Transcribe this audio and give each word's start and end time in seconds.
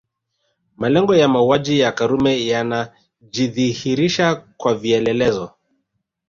Malengo 0.77 1.15
ya 1.15 1.27
mauaji 1.27 1.79
ya 1.79 1.91
Karume 1.91 2.45
yanajidhihirisha 2.47 4.35
kwa 4.57 4.75
vielelezo 4.75 5.51